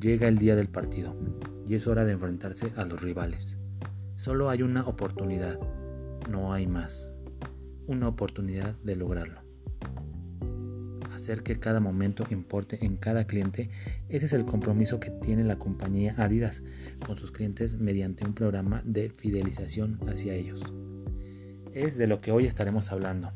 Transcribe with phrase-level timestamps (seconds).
[0.00, 1.16] Llega el día del partido
[1.66, 3.58] y es hora de enfrentarse a los rivales.
[4.16, 5.58] Solo hay una oportunidad,
[6.30, 7.12] no hay más.
[7.88, 9.40] Una oportunidad de lograrlo.
[11.12, 13.70] Hacer que cada momento importe en cada cliente,
[14.08, 16.62] ese es el compromiso que tiene la compañía Adidas
[17.04, 20.62] con sus clientes mediante un programa de fidelización hacia ellos.
[21.72, 23.32] Es de lo que hoy estaremos hablando.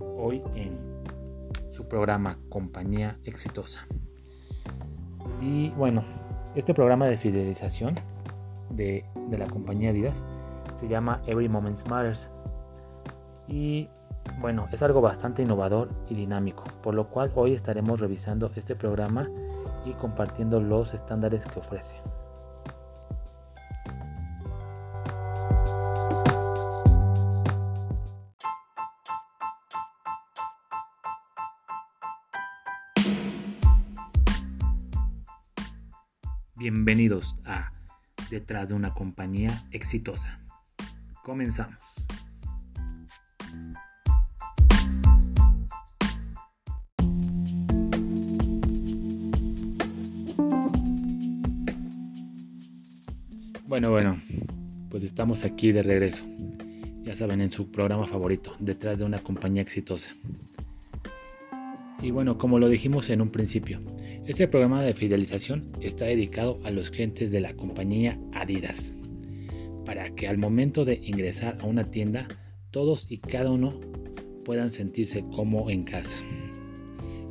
[0.00, 0.72] Hoy en
[1.70, 3.86] su programa Compañía Exitosa.
[5.40, 6.04] Y bueno,
[6.54, 7.94] este programa de fidelización
[8.70, 10.24] de, la compañía Adidas
[10.74, 12.28] se llama Every Moment Matters.
[13.48, 13.88] Y
[14.40, 19.28] bueno, es algo bastante innovador y dinámico, por lo cual hoy estaremos revisando este programa
[19.84, 21.96] y compartiendo los estándares que ofrece.
[36.62, 37.72] Bienvenidos a
[38.30, 40.38] Detrás de una compañía exitosa.
[41.24, 41.80] Comenzamos.
[53.66, 54.22] Bueno, bueno,
[54.88, 56.24] pues estamos aquí de regreso.
[57.02, 60.12] Ya saben, en su programa favorito, Detrás de una compañía exitosa.
[62.02, 63.80] Y bueno, como lo dijimos en un principio,
[64.26, 68.92] este programa de fidelización está dedicado a los clientes de la compañía Adidas,
[69.86, 72.26] para que al momento de ingresar a una tienda,
[72.72, 73.78] todos y cada uno
[74.44, 76.24] puedan sentirse como en casa.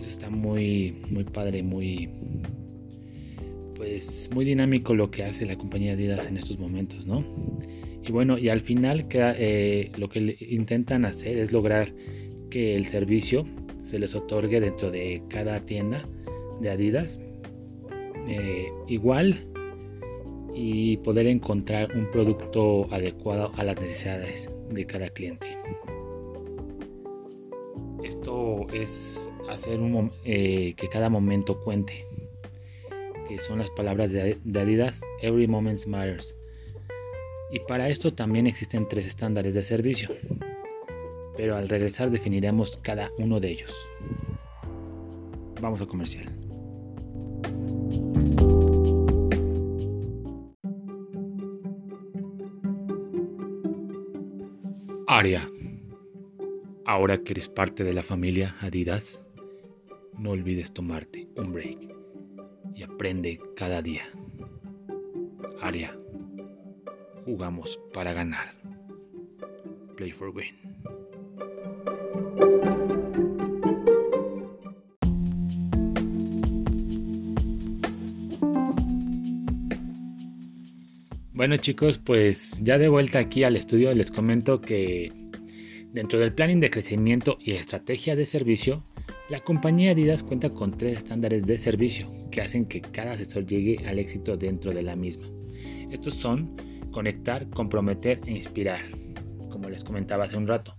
[0.00, 2.08] Eso está muy, muy padre, muy,
[3.76, 7.24] pues, muy dinámico lo que hace la compañía Adidas en estos momentos, ¿no?
[8.04, 11.92] Y bueno, y al final eh, lo que intentan hacer es lograr
[12.50, 13.44] que el servicio
[13.86, 16.04] se les otorgue dentro de cada tienda
[16.60, 17.20] de Adidas
[18.28, 19.46] eh, igual
[20.52, 25.46] y poder encontrar un producto adecuado a las necesidades de cada cliente.
[28.02, 32.06] Esto es hacer un, eh, que cada momento cuente,
[33.28, 36.34] que son las palabras de Adidas, Every Moment Matters.
[37.52, 40.10] Y para esto también existen tres estándares de servicio
[41.36, 43.72] pero al regresar definiremos cada uno de ellos.
[45.60, 46.32] Vamos a comercial.
[55.08, 55.48] Aria,
[56.84, 59.20] ahora que eres parte de la familia Adidas,
[60.18, 61.94] no olvides tomarte un break
[62.74, 64.02] y aprende cada día.
[65.62, 65.96] Aria,
[67.24, 68.54] jugamos para ganar.
[69.96, 70.54] Play for win.
[81.46, 85.12] Bueno chicos, pues ya de vuelta aquí al estudio les comento que
[85.92, 88.82] dentro del planning de crecimiento y estrategia de servicio,
[89.28, 93.86] la compañía Adidas cuenta con tres estándares de servicio que hacen que cada asesor llegue
[93.86, 95.26] al éxito dentro de la misma.
[95.90, 96.56] Estos son
[96.90, 98.80] conectar, comprometer e inspirar,
[99.50, 100.76] como les comentaba hace un rato.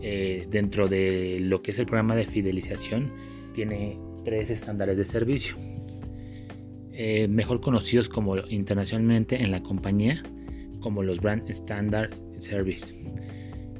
[0.00, 3.12] Eh, dentro de lo que es el programa de fidelización,
[3.54, 5.56] tiene tres estándares de servicio.
[6.92, 10.22] Eh, mejor conocidos como internacionalmente en la compañía
[10.80, 12.96] como los Brand Standard Service,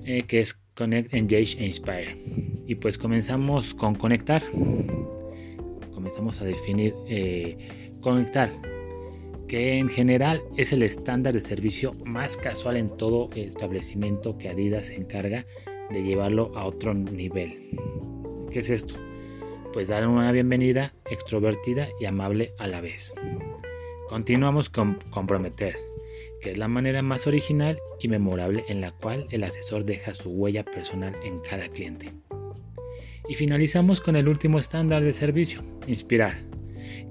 [0.05, 2.17] eh, que es Connect, Engage e Inspire.
[2.67, 4.43] Y pues comenzamos con conectar.
[5.93, 6.95] Comenzamos a definir
[8.01, 8.53] conectar,
[9.49, 14.87] que en general es el estándar de servicio más casual en todo establecimiento que Adidas
[14.87, 15.45] se encarga
[15.91, 17.71] de llevarlo a otro nivel.
[18.51, 18.95] ¿Qué es esto?
[19.73, 23.15] pues dar una bienvenida extrovertida y amable a la vez.
[24.09, 25.77] Continuamos con comprometer,
[26.43, 30.31] que es la manera más original y memorable en la cual el asesor deja su
[30.31, 32.13] huella personal en cada cliente.
[33.29, 36.39] Y finalizamos con el último estándar de servicio, inspirar,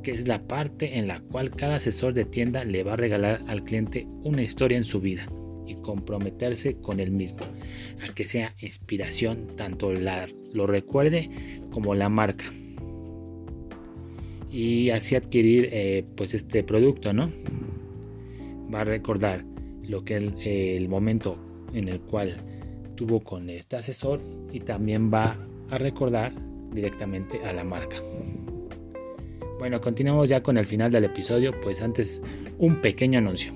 [0.03, 3.41] que es la parte en la cual cada asesor de tienda le va a regalar
[3.47, 5.25] al cliente una historia en su vida
[5.67, 7.45] y comprometerse con el mismo,
[8.07, 11.29] a que sea inspiración tanto la, lo recuerde
[11.71, 12.45] como la marca.
[14.51, 17.31] Y así adquirir eh, pues este producto no
[18.73, 19.45] va a recordar
[19.83, 21.37] lo que el, el momento
[21.73, 22.37] en el cual
[22.95, 24.19] tuvo con este asesor
[24.51, 25.37] y también va
[25.69, 26.33] a recordar
[26.73, 27.97] directamente a la marca.
[29.57, 31.53] Bueno continuamos ya con el final del episodio.
[31.61, 32.21] Pues antes
[32.57, 33.53] un pequeño anuncio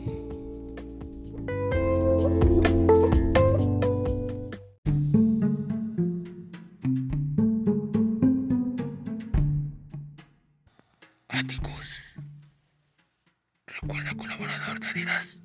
[15.06, 15.40] Adidas,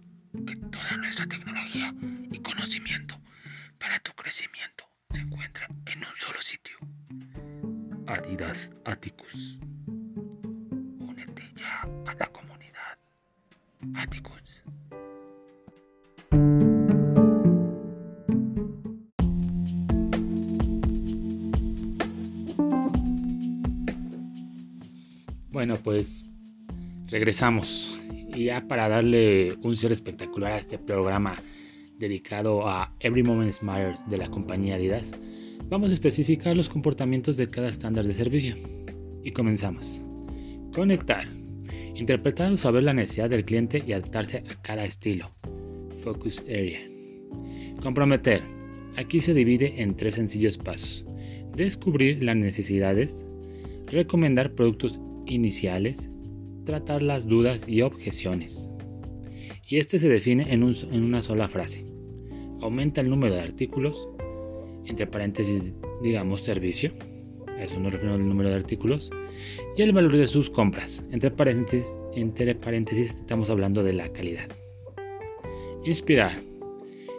[0.47, 1.93] que toda nuestra tecnología
[2.33, 3.21] y conocimiento
[3.79, 6.79] para tu crecimiento se encuentra en un solo sitio.
[8.07, 9.59] Adidas Atticus.
[10.99, 12.99] Únete ya a la comunidad.
[13.95, 14.63] Atticus.
[25.51, 26.25] Bueno, pues
[27.09, 28.00] regresamos.
[28.35, 31.37] Y ya para darle un cierre espectacular a este programa
[31.99, 35.13] dedicado a Every Moment Matters de la compañía Adidas,
[35.69, 38.57] vamos a especificar los comportamientos de cada estándar de servicio.
[39.23, 40.01] Y comenzamos.
[40.73, 41.29] Conectar.
[41.95, 45.31] Interpretar o saber la necesidad del cliente y adaptarse a cada estilo.
[46.03, 46.81] Focus Area.
[47.83, 48.43] Comprometer.
[48.97, 51.05] Aquí se divide en tres sencillos pasos.
[51.55, 53.25] Descubrir las necesidades.
[53.87, 56.11] Recomendar productos iniciales,
[56.65, 58.69] tratar las dudas y objeciones.
[59.67, 61.87] Y este se define en, una sola frase.
[62.61, 64.09] Aumenta el número de artículos,
[64.85, 65.73] entre paréntesis
[66.03, 66.93] digamos servicio,
[67.47, 69.11] a eso nos referimos al número de artículos,
[69.77, 74.49] y el valor de sus compras, entre paréntesis, entre paréntesis estamos hablando de la calidad.
[75.85, 76.41] Inspirar.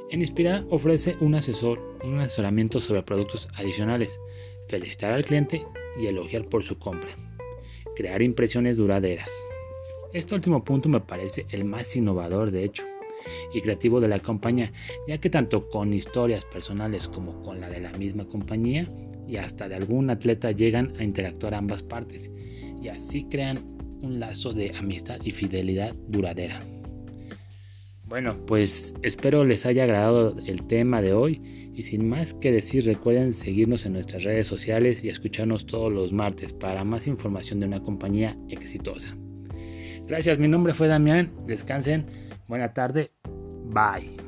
[0.10, 4.20] En Inspirar ofrece un asesor, un asesoramiento sobre productos adicionales,
[4.68, 5.66] felicitar al cliente
[6.02, 7.10] y elogiar por su compra
[7.96, 9.32] crear impresiones duraderas.
[10.14, 12.84] Este último punto me parece el más innovador de hecho
[13.54, 14.72] y creativo de la compañía,
[15.08, 18.88] ya que tanto con historias personales como con la de la misma compañía
[19.28, 22.32] y hasta de algún atleta llegan a interactuar ambas partes
[22.82, 23.60] y así crean
[24.02, 26.62] un lazo de amistad y fidelidad duradera.
[28.06, 32.86] Bueno, pues espero les haya agradado el tema de hoy y sin más que decir,
[32.86, 37.68] recuerden seguirnos en nuestras redes sociales y escucharnos todos los martes para más información de
[37.68, 39.18] una compañía exitosa.
[40.08, 42.06] Gracias, mi nombre fue Damián, descansen,
[42.48, 43.12] buena tarde,
[43.66, 44.21] bye.